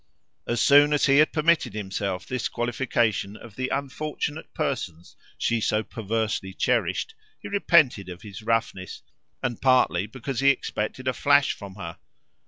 As 0.47 0.59
soon 0.59 0.93
as 0.93 1.05
he 1.05 1.17
had 1.19 1.31
permitted 1.31 1.75
himself 1.75 2.25
this 2.25 2.49
qualification 2.49 3.37
of 3.37 3.55
the 3.55 3.69
unfortunate 3.69 4.51
persons 4.55 5.15
she 5.37 5.61
so 5.61 5.83
perversely 5.83 6.55
cherished 6.55 7.13
he 7.39 7.47
repented 7.47 8.09
of 8.09 8.23
his 8.23 8.41
roughness 8.41 9.03
and 9.43 9.61
partly 9.61 10.07
because 10.07 10.39
he 10.39 10.49
expected 10.49 11.07
a 11.07 11.13
flash 11.13 11.53
from 11.53 11.75
her. 11.75 11.99